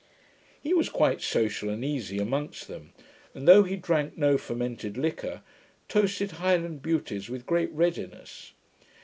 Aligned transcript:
He 0.59 0.73
was 0.73 0.89
quite 0.89 1.21
social 1.21 1.69
and 1.69 1.85
easy 1.85 2.17
amongst 2.17 2.67
them; 2.67 2.91
and, 3.35 3.47
though 3.47 3.61
he 3.61 3.75
drank 3.75 4.17
no 4.17 4.35
fermented 4.35 4.97
liquor, 4.97 5.43
toasted 5.87 6.31
Highland 6.31 6.81
beauties 6.81 7.29
with 7.29 7.45
great 7.45 7.71
readiness. 7.71 8.53